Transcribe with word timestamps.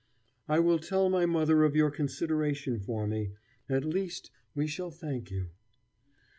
"I 0.49 0.57
will 0.57 0.79
tell 0.79 1.09
my 1.11 1.27
mother 1.27 1.63
of 1.63 1.75
your 1.75 1.91
consideration 1.91 2.79
for 2.79 3.05
me. 3.05 3.33
At 3.69 3.85
least, 3.85 4.31
we 4.55 4.65
shall 4.65 4.89
thank 4.89 5.29
you." 5.29 5.49